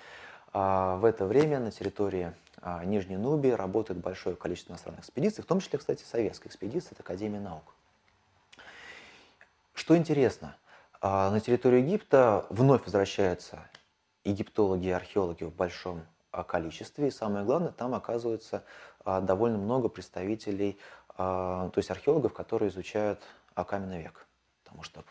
в 0.51 1.05
это 1.05 1.25
время 1.25 1.59
на 1.59 1.71
территории 1.71 2.33
а, 2.61 2.83
Нижней 2.83 3.17
Нубии 3.17 3.49
работает 3.49 3.99
большое 3.99 4.35
количество 4.35 4.71
иностранных 4.71 5.01
экспедиций, 5.01 5.43
в 5.43 5.47
том 5.47 5.59
числе, 5.59 5.79
кстати, 5.79 6.03
советская 6.03 6.49
экспедиция 6.49 6.91
от 6.91 6.99
Академии 6.99 7.37
наук. 7.37 7.63
Что 9.73 9.95
интересно, 9.95 10.55
а, 11.01 11.31
на 11.31 11.39
территорию 11.39 11.81
Египта 11.81 12.45
вновь 12.49 12.83
возвращаются 12.83 13.69
египтологи 14.25 14.87
и 14.87 14.91
археологи 14.91 15.43
в 15.45 15.53
большом 15.53 16.01
а, 16.01 16.05
количестве, 16.47 17.07
и 17.07 17.11
самое 17.11 17.45
главное, 17.45 17.71
там 17.71 17.93
оказывается 17.93 18.63
довольно 19.05 19.57
много 19.57 19.89
представителей, 19.89 20.77
то 21.17 21.73
есть 21.75 21.89
археологов, 21.91 22.33
которые 22.33 22.69
изучают 22.69 23.19
каменный 23.55 24.03
век, 24.03 24.27
потому 24.63 24.83
что 24.83 25.03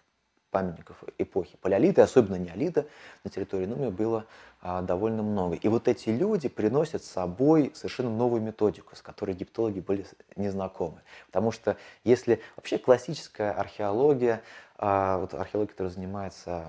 памятников 0.50 1.02
эпохи 1.18 1.56
палеолита, 1.60 2.02
особенно 2.02 2.36
неолита, 2.36 2.86
на 3.24 3.30
территории 3.30 3.66
Нумии 3.66 3.90
было 3.90 4.24
а, 4.60 4.82
довольно 4.82 5.22
много. 5.22 5.56
И 5.56 5.68
вот 5.68 5.88
эти 5.88 6.08
люди 6.08 6.48
приносят 6.48 7.04
с 7.04 7.10
собой 7.10 7.72
совершенно 7.74 8.10
новую 8.10 8.40
методику, 8.40 8.96
с 8.96 9.02
которой 9.02 9.32
египтологи 9.32 9.80
были 9.80 10.06
незнакомы. 10.36 11.02
Потому 11.26 11.52
что 11.52 11.76
если 12.04 12.40
вообще 12.56 12.78
классическая 12.78 13.52
археология, 13.52 14.36
а, 14.36 14.42
вот 14.78 15.34
археология, 15.34 15.72
которая 15.72 15.92
занимается 15.92 16.64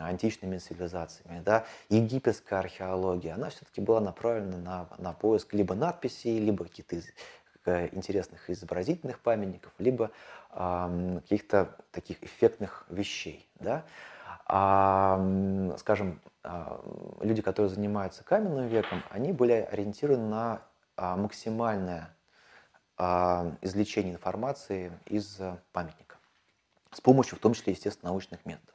античными 0.00 0.58
цивилизациями, 0.58 1.42
да, 1.44 1.64
египетская 1.90 2.58
археология, 2.58 3.34
она 3.34 3.50
все-таки 3.50 3.80
была 3.80 4.00
направлена 4.00 4.56
на, 4.58 4.88
на 4.98 5.12
поиск 5.12 5.54
либо 5.54 5.74
надписей, 5.76 6.40
либо 6.40 6.64
каких-то 6.64 6.96
интересных 7.92 8.50
изобразительных 8.50 9.20
памятников, 9.20 9.72
либо 9.78 10.10
э, 10.50 11.20
каких-то 11.22 11.76
таких 11.92 12.22
эффектных 12.24 12.84
вещей. 12.88 13.48
Да? 13.60 13.84
А, 14.46 15.18
скажем, 15.78 16.20
э, 16.42 16.78
люди, 17.20 17.42
которые 17.42 17.70
занимаются 17.70 18.24
каменным 18.24 18.66
веком, 18.66 19.02
они 19.10 19.32
были 19.32 19.52
ориентированы 19.52 20.28
на 20.28 20.62
э, 20.96 21.16
максимальное 21.16 22.14
э, 22.98 23.52
извлечение 23.62 24.14
информации 24.14 24.92
из 25.06 25.40
памятника 25.72 26.11
с 26.92 27.00
помощью, 27.00 27.36
в 27.36 27.40
том 27.40 27.54
числе, 27.54 27.72
естественно, 27.72 28.10
научных 28.10 28.44
методов. 28.46 28.74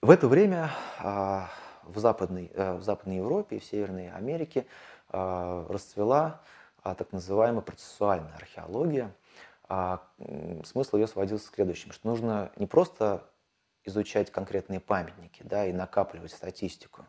В 0.00 0.10
это 0.10 0.26
время 0.28 0.70
э, 0.98 1.42
в 1.84 1.98
Западной, 1.98 2.50
э, 2.54 2.74
в 2.74 2.82
Западной 2.82 3.16
Европе 3.16 3.56
и 3.56 3.60
в 3.60 3.64
Северной 3.64 4.10
Америке 4.10 4.66
э, 5.10 5.66
расцвела 5.68 6.42
а, 6.82 6.94
так 6.94 7.12
называемая 7.12 7.62
процессуальная 7.62 8.34
археология. 8.34 9.14
А, 9.68 10.02
смысл 10.64 10.96
ее 10.96 11.06
сводился 11.06 11.50
к 11.50 11.54
следующему, 11.54 11.92
что 11.92 12.08
нужно 12.08 12.50
не 12.56 12.66
просто 12.66 13.24
изучать 13.84 14.30
конкретные 14.30 14.80
памятники 14.80 15.42
да, 15.44 15.64
и 15.66 15.72
накапливать 15.72 16.32
статистику, 16.32 17.06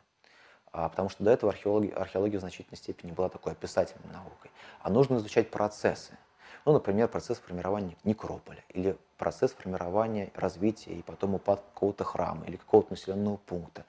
а, 0.71 0.89
потому 0.89 1.09
что 1.09 1.23
до 1.23 1.31
этого 1.31 1.51
археология, 1.51 1.95
археология 1.95 2.37
в 2.37 2.41
значительной 2.41 2.77
степени 2.77 3.11
была 3.11 3.29
такой 3.29 3.53
описательной 3.53 4.11
наукой, 4.13 4.51
а 4.79 4.89
нужно 4.89 5.17
изучать 5.17 5.49
процессы. 5.49 6.17
Ну, 6.65 6.73
например, 6.73 7.07
процесс 7.09 7.39
формирования 7.39 7.97
некрополя 8.03 8.63
или 8.69 8.97
процесс 9.17 9.51
формирования, 9.51 10.31
развития 10.33 10.93
и 10.93 11.01
потом 11.01 11.35
упадка 11.35 11.65
какого-то 11.73 12.03
храма 12.03 12.45
или 12.45 12.55
какого-то 12.55 12.91
населенного 12.91 13.37
пункта 13.37 13.85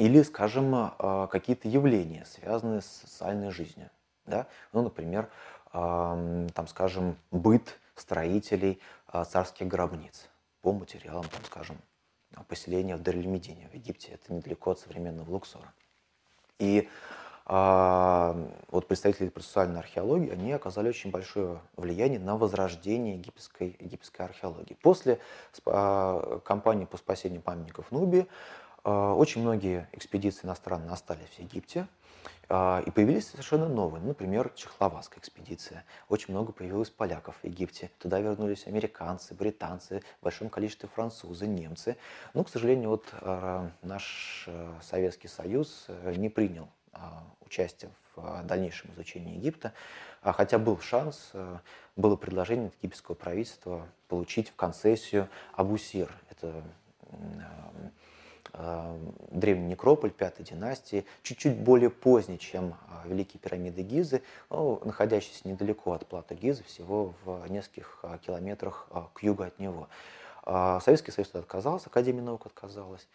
или, 0.00 0.22
скажем, 0.22 0.74
а, 0.74 1.26
какие-то 1.26 1.68
явления, 1.68 2.24
связанные 2.24 2.80
с 2.80 2.86
социальной 2.86 3.50
жизнью. 3.50 3.90
Да? 4.24 4.46
Ну, 4.72 4.82
например, 4.82 5.28
там, 5.72 6.66
скажем, 6.68 7.16
быт 7.30 7.78
строителей 7.94 8.80
а, 9.06 9.24
царских 9.24 9.68
гробниц 9.68 10.28
по 10.62 10.72
материалам, 10.72 11.24
там, 11.24 11.44
скажем, 11.44 11.76
поселения 12.48 12.96
в 12.96 13.02
Дарлимедине 13.02 13.68
в 13.68 13.74
Египте. 13.74 14.12
Это 14.12 14.32
недалеко 14.32 14.70
от 14.70 14.80
современного 14.80 15.30
Луксора. 15.30 15.72
И 16.58 16.88
вот 17.50 18.86
представители 18.86 19.28
процессуальной 19.28 19.80
археологии, 19.80 20.30
они 20.30 20.52
оказали 20.52 20.88
очень 20.88 21.10
большое 21.10 21.60
влияние 21.76 22.20
на 22.20 22.36
возрождение 22.36 23.16
египетской, 23.16 23.76
египетской 23.80 24.22
археологии. 24.22 24.76
После 24.80 25.18
а, 25.66 26.38
кампании 26.44 26.84
по 26.84 26.96
спасению 26.96 27.42
памятников 27.42 27.90
Нубии 27.90 28.28
а, 28.84 29.14
очень 29.14 29.40
многие 29.40 29.88
экспедиции 29.90 30.46
иностранные 30.46 30.92
остались 30.92 31.28
в 31.28 31.38
Египте, 31.40 31.88
а, 32.48 32.84
и 32.86 32.90
появились 32.92 33.28
совершенно 33.28 33.68
новые. 33.68 34.00
Например, 34.00 34.52
чехословацкая 34.54 35.18
экспедиция. 35.18 35.84
Очень 36.08 36.34
много 36.34 36.52
появилось 36.52 36.90
поляков 36.90 37.34
в 37.42 37.44
Египте. 37.44 37.90
Туда 37.98 38.20
вернулись 38.20 38.68
американцы, 38.68 39.34
британцы, 39.34 40.02
в 40.20 40.24
большом 40.24 40.50
количестве 40.50 40.88
французы, 40.88 41.48
немцы. 41.48 41.96
Но, 42.32 42.44
к 42.44 42.48
сожалению, 42.48 42.90
вот 42.90 43.06
а, 43.20 43.70
наш 43.82 44.48
Советский 44.82 45.28
Союз 45.28 45.86
э, 45.88 46.14
не 46.16 46.28
принял 46.28 46.68
участие 47.40 47.90
в 48.16 48.42
дальнейшем 48.44 48.90
изучении 48.94 49.36
Египта. 49.36 49.72
Хотя 50.22 50.58
был 50.58 50.78
шанс, 50.80 51.30
э, 51.32 51.58
было 51.96 52.16
предложение 52.16 52.68
от 52.68 52.74
египетского 52.76 53.14
правительства 53.14 53.86
получить 54.08 54.50
в 54.50 54.56
концессию 54.56 55.28
Абусир. 55.54 56.10
Это 56.30 56.62
Э, 58.52 58.98
древний 59.30 59.68
некрополь 59.68 60.10
пятой 60.10 60.44
династии, 60.44 61.04
чуть-чуть 61.22 61.56
более 61.56 61.90
поздний, 61.90 62.38
чем 62.38 62.74
э, 63.04 63.08
Великие 63.08 63.38
пирамиды 63.40 63.82
Гизы, 63.82 64.22
ну, 64.48 64.80
находящийся 64.84 65.46
недалеко 65.46 65.92
от 65.92 66.06
плато 66.06 66.34
Гизы, 66.34 66.64
всего 66.64 67.14
в 67.24 67.46
нескольких 67.48 68.00
э, 68.02 68.18
километрах 68.26 68.88
к 69.14 69.22
югу 69.22 69.44
от 69.44 69.58
него. 69.58 69.88
Советский 70.44 71.12
Союз 71.12 71.34
отказался, 71.34 71.90
Академия 71.90 72.22
наук 72.22 72.46
отказалась 72.46 73.06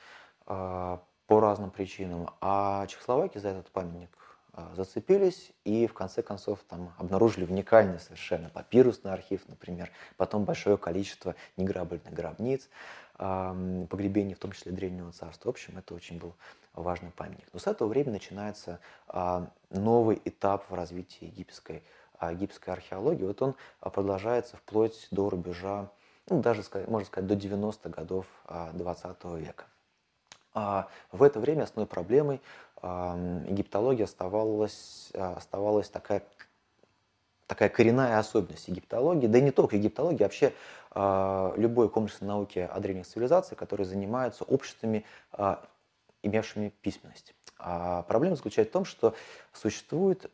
по 1.28 1.40
разным 1.40 1.72
причинам, 1.72 2.30
а 2.42 2.86
Чехословакия 2.88 3.42
за 3.42 3.50
этот 3.50 3.70
памятник 3.72 4.10
а, 4.54 4.72
зацепились 4.76 5.52
и 5.64 5.86
в 5.88 5.94
конце 5.94 6.22
концов 6.22 6.60
там 6.70 6.94
обнаружили 6.98 7.46
уникальный 7.46 8.00
совершенно 8.00 8.50
папирусный 8.50 9.12
архив, 9.12 9.42
например, 9.48 9.92
потом 10.18 10.46
большое 10.46 10.78
количество 10.78 11.36
неграбельных 11.58 12.14
гробниц, 12.14 12.70
погребений, 13.18 14.34
в 14.34 14.40
том 14.40 14.52
числе 14.52 14.74
Древнего 14.74 15.12
Царства. 15.14 15.48
В 15.48 15.52
общем, 15.52 15.78
это 15.78 15.94
очень 15.94 16.20
был 16.20 16.36
важный 16.74 17.12
памятник. 17.12 17.48
Но 17.54 17.60
с 17.60 17.68
этого 17.68 17.88
времени 17.88 18.14
начинается 18.14 18.80
а, 19.08 19.50
новый 19.70 20.22
этап 20.26 20.70
в 20.70 20.74
развитии 20.74 21.26
египетской, 21.26 21.84
египетской 22.22 22.72
археологии. 22.72 23.24
Вот 23.24 23.42
он 23.42 23.56
продолжается 23.80 24.58
вплоть 24.58 25.08
до 25.12 25.30
рубежа, 25.30 25.90
ну, 26.30 26.42
даже, 26.42 26.64
можно 26.88 27.06
сказать, 27.06 27.28
до 27.28 27.36
90-х 27.36 27.90
годов 27.90 28.26
20 28.48 29.24
века. 29.36 29.66
В 30.56 31.22
это 31.22 31.40
время 31.40 31.64
основной 31.64 31.88
проблемой 31.88 32.42
египтологии 32.82 34.04
оставалась, 34.04 35.12
оставалась 35.14 35.90
такая, 35.90 36.24
такая 37.48 37.70
коренная 37.70 38.20
особенность 38.20 38.68
египтологии, 38.68 39.28
да 39.28 39.38
и 39.40 39.42
не 39.42 39.52
только 39.52 39.76
египтологии, 39.76 40.22
а 40.22 40.26
вообще 40.26 40.54
а, 40.98 41.54
любой 41.58 41.90
комплексной 41.90 42.30
науки 42.30 42.60
о 42.60 42.80
древних 42.80 43.06
цивилизациях, 43.06 43.60
которые 43.60 43.86
занимаются 43.86 44.46
обществами, 44.46 45.04
а, 45.34 45.62
имевшими 46.24 46.70
письменность. 46.82 47.36
А 47.60 48.04
проблема 48.04 48.38
заключается 48.38 48.72
в 48.72 48.74
том, 48.74 48.86
что 48.86 49.14
существует, 49.52 50.32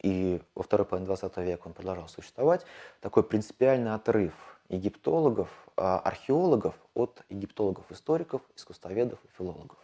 и 0.00 0.40
во 0.54 0.62
второй 0.62 0.86
половине 0.86 1.06
20 1.06 1.36
века 1.38 1.66
он 1.66 1.74
продолжал 1.74 2.08
существовать, 2.08 2.64
такой 3.00 3.22
принципиальный 3.22 3.94
отрыв 3.94 4.32
египтологов, 4.68 5.48
археологов 5.76 6.74
от 6.94 7.22
египтологов-историков, 7.28 8.42
искусствоведов 8.56 9.18
и 9.24 9.28
филологов. 9.36 9.78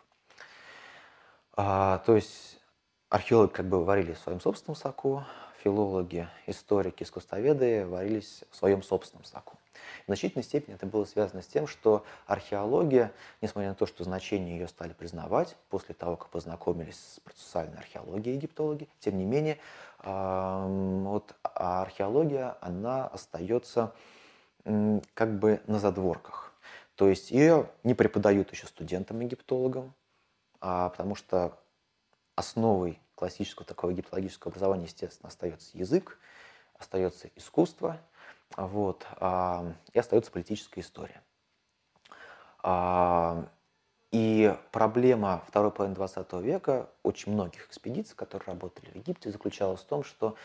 А, 1.57 1.99
то 1.99 2.17
есть 2.17 2.61
археологи 3.09 3.53
как 3.53 3.67
бы 3.67 3.85
варили 3.85 4.13
в 4.13 4.19
своем 4.19 4.41
собственном 4.41 4.77
соку, 4.77 5.25
филологи, 5.63 6.29
историки, 6.47 7.05
искусствоведы 7.05 7.87
варились 7.87 8.45
в 8.51 8.57
своем 8.57 8.83
собственном 8.83 9.25
соку. 9.25 9.57
В 10.03 10.07
значительной 10.07 10.45
степени 10.45 10.75
это 10.75 10.87
было 10.87 11.05
связано 11.05 11.43
с 11.43 11.47
тем, 11.47 11.67
что 11.67 12.05
археология, 12.27 13.13
несмотря 13.41 13.71
на 13.71 13.75
то, 13.75 13.87
что 13.87 14.05
значение 14.05 14.59
ее 14.59 14.69
стали 14.69 14.93
признавать 14.93 15.57
после 15.71 15.95
того, 15.95 16.17
как 16.17 16.29
познакомились 16.29 16.97
с 16.97 17.21
процессуальной 17.21 17.79
археологией 17.79 18.37
египтологи, 18.37 18.89
тем 19.01 19.17
не 19.17 19.25
менее, 19.25 19.59
вот 20.03 21.35
археология, 21.43 22.57
она 22.61 23.07
остается 23.07 23.93
как 24.65 25.39
бы 25.39 25.61
на 25.67 25.79
задворках. 25.79 26.53
То 26.97 27.09
есть 27.09 27.31
ее 27.31 27.71
не 27.83 27.95
преподают 27.95 28.51
еще 28.53 28.67
студентам-египтологам, 28.67 29.93
а, 30.61 30.91
потому 30.91 31.15
что 31.17 31.59
основой 32.37 33.01
классического 33.15 33.65
такого 33.65 33.91
египтологического 33.91 34.51
образования, 34.51 34.85
естественно, 34.85 35.29
остается 35.29 35.77
язык, 35.77 36.19
остается 36.79 37.29
искусство, 37.37 38.01
вот, 38.57 39.07
а, 39.17 39.73
и 39.93 39.99
остается 39.99 40.31
политическая 40.31 40.81
история. 40.81 41.23
А, 42.63 43.47
и 44.11 44.57
проблема 44.71 45.43
второй 45.49 45.73
половины 45.73 45.97
20 45.97 46.33
века 46.35 46.89
очень 47.03 47.33
многих 47.33 47.67
экспедиций, 47.67 48.15
которые 48.15 48.47
работали 48.47 48.89
в 48.91 48.95
Египте, 48.95 49.33
заключалась 49.33 49.81
в 49.81 49.87
том, 49.87 50.05
что 50.05 50.37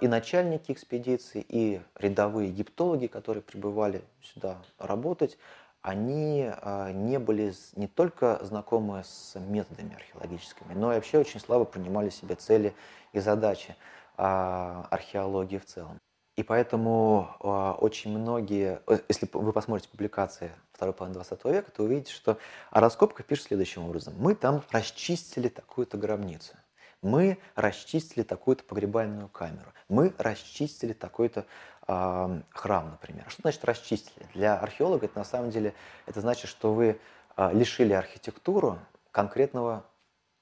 и 0.00 0.08
начальники 0.08 0.72
экспедиций, 0.72 1.44
и 1.48 1.80
рядовые 1.94 2.48
египтологи, 2.48 3.06
которые 3.06 3.42
прибывали 3.42 4.02
сюда 4.22 4.58
работать, 4.78 5.38
они 5.82 6.50
а, 6.50 6.92
не 6.92 7.18
были 7.18 7.54
не 7.76 7.86
только 7.86 8.38
знакомы 8.42 9.04
с 9.04 9.38
методами 9.38 9.94
археологическими, 9.94 10.74
но 10.74 10.92
и 10.92 10.96
вообще 10.96 11.18
очень 11.18 11.40
слабо 11.40 11.64
понимали 11.64 12.10
себе 12.10 12.34
цели 12.34 12.74
и 13.12 13.20
задачи 13.20 13.76
а, 14.16 14.86
археологии 14.90 15.58
в 15.58 15.64
целом. 15.64 15.98
И 16.36 16.42
поэтому 16.42 17.36
а, 17.40 17.72
очень 17.72 18.16
многие, 18.16 18.80
э, 18.86 18.98
если 19.08 19.28
вы 19.32 19.52
посмотрите 19.52 19.88
публикации 19.88 20.52
второй 20.72 20.94
половины 20.94 21.14
20 21.14 21.44
века, 21.46 21.70
то 21.70 21.82
увидите, 21.82 22.12
что 22.12 22.38
о 22.70 22.80
раскопках 22.80 23.26
пишет 23.26 23.46
следующим 23.46 23.84
образом. 23.84 24.14
Мы 24.18 24.34
там 24.34 24.62
расчистили 24.70 25.48
такую-то 25.48 25.96
гробницу. 25.96 26.54
Мы 27.02 27.38
расчистили 27.54 28.22
такую-то 28.22 28.64
погребальную 28.64 29.28
камеру. 29.28 29.72
Мы 29.88 30.12
расчистили 30.18 30.92
такой-то 30.92 31.46
храм, 31.86 32.90
например. 32.90 33.24
Что 33.28 33.42
значит 33.42 33.64
расчистили? 33.64 34.26
Для 34.34 34.58
археолога 34.58 35.06
это 35.06 35.18
на 35.18 35.24
самом 35.24 35.50
деле 35.50 35.74
это 36.06 36.20
значит, 36.20 36.50
что 36.50 36.74
вы 36.74 37.00
а, 37.34 37.50
лишили 37.52 37.94
архитектуру 37.94 38.78
конкретного 39.10 39.86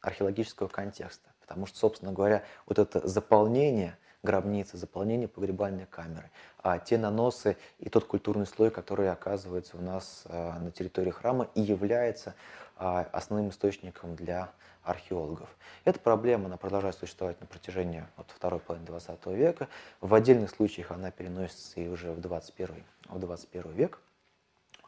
археологического 0.01 0.67
контекста. 0.67 1.31
Потому 1.41 1.67
что, 1.67 1.79
собственно 1.79 2.13
говоря, 2.13 2.43
вот 2.67 2.81
это 2.81 3.07
заполнение 3.07 3.97
гробницы, 4.23 4.77
заполнение 4.77 5.29
погребальной 5.29 5.87
камеры, 5.87 6.31
а 6.63 6.79
те 6.79 6.99
наносы 6.99 7.57
и 7.79 7.89
тот 7.89 8.05
культурный 8.05 8.47
слой, 8.47 8.71
который 8.71 9.11
оказывается 9.11 9.77
у 9.77 9.81
нас 9.81 10.25
а, 10.27 10.59
на 10.59 10.71
территории 10.71 11.11
храма 11.11 11.49
и 11.55 11.61
является 11.61 12.35
а, 12.77 13.09
основным 13.13 13.51
источником 13.51 14.17
для 14.17 14.51
археологов. 14.83 15.49
Эта 15.85 15.99
проблема 15.99 16.47
она 16.47 16.57
продолжает 16.57 16.97
существовать 16.97 17.41
на 17.41 17.47
протяжении 17.47 18.05
вот, 18.17 18.27
второй 18.35 18.61
половины 18.61 18.87
20 18.87 19.27
века. 19.27 19.69
В 20.01 20.15
отдельных 20.15 20.51
случаях 20.51 20.91
она 20.91 21.11
переносится 21.11 21.81
и 21.81 21.89
уже 21.89 22.13
в 22.13 22.21
21, 22.21 22.85
в 23.09 23.19
21 23.19 23.73
век. 23.73 23.99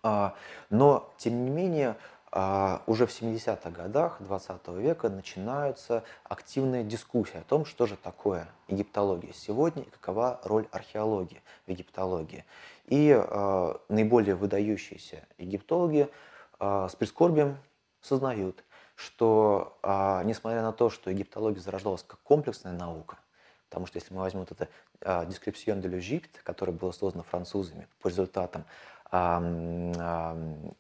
А, 0.03 0.37
но, 0.71 1.13
тем 1.19 1.45
не 1.45 1.51
менее, 1.51 1.97
а, 2.31 2.83
уже 2.87 3.07
в 3.07 3.11
70-х 3.11 3.71
годах 3.71 4.19
20 4.21 4.69
века 4.69 5.09
начинаются 5.09 6.05
активные 6.25 6.85
дискуссии 6.85 7.39
о 7.39 7.43
том, 7.43 7.65
что 7.65 7.87
же 7.87 7.97
такое 7.97 8.49
египтология 8.67 9.33
сегодня 9.33 9.83
и 9.83 9.91
какова 9.91 10.41
роль 10.45 10.67
археологии 10.71 11.43
в 11.67 11.71
египтологии. 11.71 12.45
И 12.87 13.11
э, 13.11 13.75
наиболее 13.89 14.35
выдающиеся 14.35 15.27
египтологи 15.39 16.09
э, 16.59 16.89
с 16.91 16.97
прискорбием 16.97 17.59
сознают, 18.01 18.63
что, 18.95 19.79
а, 19.83 20.23
несмотря 20.25 20.63
на 20.63 20.73
то, 20.73 20.91
что 20.91 21.11
египтология 21.11 21.61
зарождалась 21.61 22.03
как 22.03 22.19
комплексная 22.21 22.73
наука, 22.73 23.19
потому 23.69 23.87
что 23.87 23.99
если 23.99 24.13
мы 24.13 24.21
возьмем 24.21 24.41
вот 24.41 24.53
это 24.53 24.69
а, 25.01 25.25
«Description 25.25 25.81
de 25.81 25.89
l'Egypte», 25.89 26.41
которое 26.43 26.73
было 26.73 26.91
создано 26.91 27.23
французами 27.23 27.87
по 28.01 28.09
результатам 28.09 28.65
а, 28.65 28.67
а, 28.67 28.98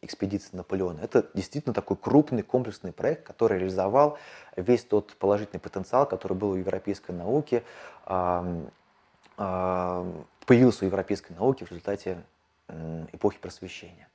экспедиции 0.02 0.54
Наполеона, 0.54 1.00
это 1.00 1.30
действительно 1.32 1.72
такой 1.72 1.96
крупный 1.96 2.42
комплексный 2.42 2.92
проект, 2.92 3.26
который 3.26 3.58
реализовал 3.58 4.18
весь 4.54 4.84
тот 4.84 5.16
положительный 5.16 5.60
потенциал, 5.60 6.06
который 6.06 6.36
был 6.36 6.50
у 6.50 6.56
европейской 6.56 7.12
науки, 7.12 7.64
появился 8.04 10.84
у 10.84 10.88
европейской 10.88 11.32
науки 11.32 11.64
в 11.64 11.70
результате 11.70 12.22
эпохи 13.12 13.38
просвещения. 13.38 14.10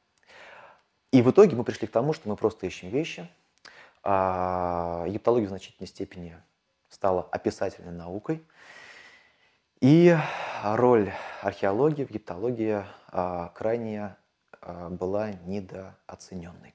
И 1.12 1.24
в 1.24 1.32
итоге 1.32 1.56
мы 1.56 1.64
пришли 1.64 1.88
к 1.88 1.92
тому, 1.92 2.14
что 2.14 2.30
мы 2.30 2.36
просто 2.36 2.68
ищем 2.68 2.90
вещи– 2.90 3.28
а 4.04 5.06
египтология 5.08 5.48
в 5.48 5.50
значительной 5.50 5.88
степени 5.88 6.38
стала 6.90 7.28
описательной 7.32 7.94
наукой. 7.94 8.44
И 9.84 10.16
роль 10.64 11.12
археологии 11.42 12.06
в 12.06 12.10
египтологии 12.10 12.86
а, 13.10 13.50
крайне 13.50 14.16
а, 14.62 14.88
была 14.90 15.34
недооцененной. 15.46 16.74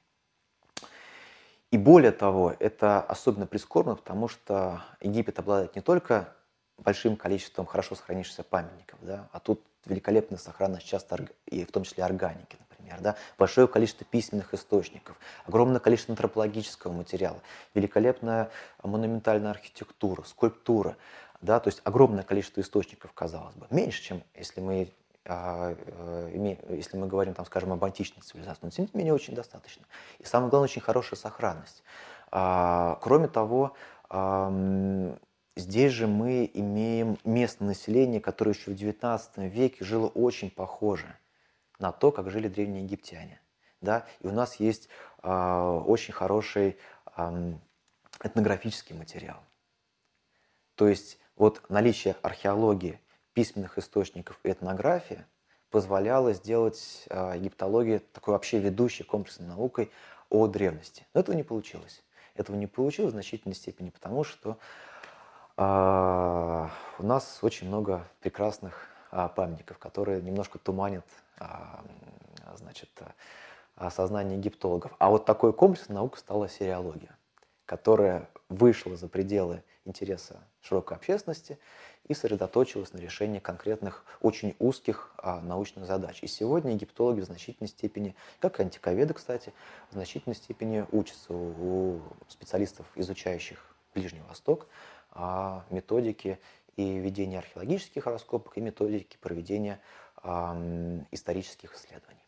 И 1.71 1.79
более 1.79 2.13
того, 2.13 2.55
это 2.59 3.01
особенно 3.01 3.47
прискорбно, 3.47 3.95
потому 3.95 4.29
что 4.29 4.83
Египет 5.01 5.39
обладает 5.39 5.75
не 5.75 5.81
только 5.81 6.35
большим 6.77 7.17
количеством 7.17 7.65
хорошо 7.65 7.95
сохранившихся 7.95 8.43
памятников, 8.43 8.99
да, 9.01 9.31
а 9.33 9.41
тут 9.41 9.65
великолепная 9.87 10.39
сохранность 10.39 10.87
часто, 10.87 11.29
и 11.47 11.65
в 11.65 11.73
том 11.73 11.85
числе 11.85 12.05
органики, 12.05 12.59
например, 12.61 13.01
да, 13.01 13.17
большое 13.39 13.69
количество 13.69 14.05
письменных 14.05 14.53
источников, 14.53 15.17
огромное 15.47 15.81
количество 15.81 16.13
антропологического 16.13 16.93
материала, 16.93 17.41
великолепная 17.73 18.51
монументальная 18.83 19.51
архитектура, 19.51 20.25
скульптура, 20.25 20.99
да, 21.41 21.61
то 21.61 21.69
есть 21.69 21.81
огромное 21.85 22.25
количество 22.25 22.61
источников, 22.61 23.13
казалось 23.13 23.55
бы, 23.55 23.67
меньше, 23.71 24.03
чем 24.03 24.23
если 24.35 24.61
мы 24.61 24.93
а, 25.25 25.77
э, 25.77 26.57
если 26.71 26.97
мы 26.97 27.07
говорим, 27.07 27.35
там, 27.35 27.45
скажем, 27.45 27.73
об 27.73 27.85
античной 27.85 28.23
цивилизации, 28.23 28.61
но 28.63 28.71
тем 28.71 28.87
не 28.87 28.91
менее 28.99 29.13
очень 29.13 29.35
достаточно. 29.35 29.85
И 30.19 30.25
самое 30.25 30.51
главное, 30.51 30.69
очень 30.69 30.81
хорошая 30.81 31.19
сохранность. 31.19 31.83
А, 32.31 32.99
кроме 33.03 33.29
того, 33.29 33.75
здесь 35.55 35.93
же 35.93 36.07
мы 36.07 36.51
имеем 36.55 37.19
местное 37.25 37.69
население, 37.69 38.23
которое 38.23 38.53
еще 38.53 38.71
в 38.71 38.75
XIX 38.75 39.49
веке 39.49 39.85
жило 39.85 40.07
очень 40.07 40.51
похоже 40.51 41.15
на 41.79 41.93
то, 41.93 42.11
как 42.11 42.31
жили 42.31 42.49
древние 42.49 42.85
египтяне. 42.85 43.39
Да? 43.83 44.07
И 44.21 44.27
у 44.27 44.33
нас 44.33 44.57
есть 44.57 44.89
э, 45.23 45.83
очень 45.87 46.15
хороший 46.15 46.79
этнографический 48.23 48.97
материал. 48.97 49.41
То 50.75 50.89
есть 50.89 51.19
вот 51.39 51.63
наличие 51.69 52.17
археологии, 52.23 53.01
письменных 53.33 53.79
источников 53.79 54.39
и 54.43 54.51
этнографии 54.51 55.25
позволяло 55.71 56.33
сделать 56.33 57.05
э, 57.09 57.35
египтологию 57.37 58.01
такой 58.13 58.33
вообще 58.33 58.59
ведущей 58.59 59.05
комплексной 59.05 59.47
наукой 59.47 59.91
о 60.29 60.47
древности. 60.47 61.07
Но 61.15 61.21
этого 61.21 61.37
не 61.37 61.45
получилось. 61.45 62.03
Этого 62.35 62.57
не 62.57 62.67
получилось 62.67 63.11
в 63.11 63.15
значительной 63.15 63.55
степени 63.55 63.91
потому, 63.91 64.25
что 64.25 64.59
А, 65.61 66.71
у 67.01 67.03
нас 67.03 67.41
очень 67.43 67.67
много 67.67 68.07
прекрасных 68.21 68.87
а, 69.11 69.27
памятников, 69.27 69.79
которые 69.79 70.23
немножко 70.23 70.57
туманят 70.61 71.05
а, 71.41 71.83
значит, 72.55 72.91
сознание 73.91 74.39
египтологов. 74.39 74.93
А 75.01 75.11
вот 75.11 75.25
такой 75.25 75.53
комплекс 75.53 75.89
наук 75.89 76.17
стала 76.17 76.49
сериология, 76.49 77.17
которая 77.67 78.29
вышла 78.49 78.97
за 78.97 79.09
пределы 79.09 79.65
интереса 79.85 80.37
широкой 80.69 80.97
общественности 80.97 81.59
и 82.07 82.15
сосредоточилась 82.15 82.93
на 82.93 82.99
решении 82.99 83.39
конкретных, 83.39 84.05
очень 84.21 84.55
узких 84.59 85.13
а, 85.17 85.41
научных 85.41 85.87
задач. 85.87 86.19
И 86.23 86.27
сегодня 86.27 86.73
египтологи 86.73 87.21
в 87.21 87.25
значительной 87.25 87.69
степени, 87.69 88.15
как 88.41 88.61
и 88.61 88.63
антиковеды, 88.63 89.15
кстати, 89.15 89.53
в 89.91 89.95
значительной 89.95 90.37
степени 90.37 90.87
учатся 90.93 91.33
у, 91.33 91.97
у 91.97 92.01
специалистов, 92.29 92.87
изучающих 92.95 93.65
Ближний 93.95 94.23
Восток, 94.29 94.67
а, 95.13 95.65
методики 95.71 96.39
и 96.77 96.99
ведения 96.99 97.39
археологических 97.39 98.07
раскопок, 98.07 98.57
и 98.57 98.61
методики 98.61 99.17
проведения 99.21 99.81
а, 100.17 100.57
исторических 101.11 101.75
исследований. 101.75 102.28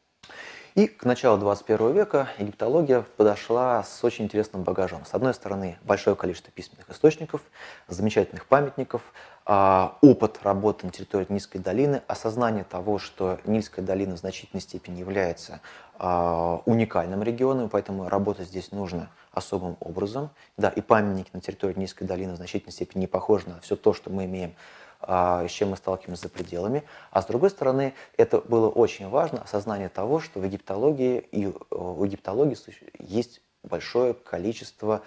И 0.77 0.87
к 0.87 1.05
началу 1.05 1.37
21 1.39 1.93
века 1.93 2.29
египтология 2.39 3.05
подошла 3.17 3.83
с 3.83 4.05
очень 4.05 4.27
интересным 4.27 4.63
багажом. 4.63 5.05
С 5.05 5.15
одной 5.15 5.35
стороны, 5.35 5.79
большое 5.83 6.15
количество 6.15 6.53
письменных 6.53 6.89
источников, 6.89 7.43
замечательных 7.89 8.47
памятников, 8.47 9.03
а, 9.45 9.99
опыт 10.01 10.39
работы 10.45 10.87
на 10.87 10.93
территории 10.93 11.27
Нильской 11.29 11.61
долины, 11.61 12.03
осознание 12.07 12.63
того, 12.63 12.99
что 12.99 13.41
Нильская 13.47 13.85
долина 13.85 14.15
в 14.15 14.19
значительной 14.19 14.61
степени 14.61 15.01
является 15.01 15.61
а, 15.99 16.63
уникальным 16.67 17.25
регионом, 17.25 17.69
поэтому 17.69 18.09
работать 18.09 18.47
здесь 18.47 18.71
нужно 18.71 19.11
особым 19.33 19.77
образом. 19.81 20.31
Да, 20.57 20.69
и 20.69 20.81
памятники 20.81 21.31
на 21.33 21.41
территории 21.41 21.77
Нильской 21.77 22.07
долины 22.07 22.35
в 22.35 22.37
значительной 22.37 22.73
степени 22.73 23.03
не 23.03 23.07
похожи 23.09 23.49
на 23.49 23.61
все 23.61 23.75
то, 23.75 23.93
что 23.93 24.09
мы 24.09 24.27
имеем 24.27 24.55
с 25.03 25.51
чем 25.51 25.71
мы 25.71 25.77
сталкиваемся 25.77 26.25
за 26.25 26.29
пределами. 26.29 26.85
А 27.11 27.23
с 27.23 27.27
другой 27.27 27.51
стороны, 27.51 27.95
это 28.17 28.41
было 28.41 28.69
очень 28.69 29.09
важно, 29.09 29.43
осознание 29.43 29.89
того, 29.89 30.21
что 30.21 30.41
в 30.41 30.45
египтологии 30.45 31.19
и 31.19 31.47
э, 31.47 31.53
у 31.71 32.05
египтологии 32.05 32.57
есть 32.99 33.41
большое 33.63 34.15
количество 34.15 35.03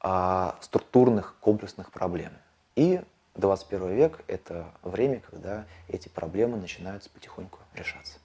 а, 0.00 0.56
структурных 0.60 1.36
комплексных 1.40 1.92
проблем. 1.92 2.32
И 2.74 3.00
21 3.36 3.94
век– 3.94 4.20
это 4.26 4.66
время, 4.82 5.20
когда 5.20 5.64
эти 5.88 6.08
проблемы 6.08 6.56
начинают 6.56 7.08
потихоньку 7.10 7.58
решаться. 7.74 8.18